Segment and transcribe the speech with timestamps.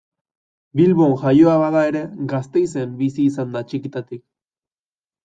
[0.79, 2.01] Bilbon jaioa bada ere
[2.31, 4.23] Gasteizen bizi izan da txikitatik.